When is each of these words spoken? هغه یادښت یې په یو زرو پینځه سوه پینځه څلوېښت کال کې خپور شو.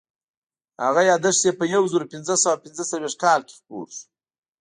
هغه 0.83 1.01
یادښت 1.09 1.41
یې 1.47 1.51
په 1.59 1.65
یو 1.73 1.83
زرو 1.91 2.09
پینځه 2.13 2.35
سوه 2.43 2.55
پینځه 2.63 2.83
څلوېښت 2.91 3.17
کال 3.23 3.41
کې 3.47 3.53
خپور 3.59 3.87
شو. 3.95 4.03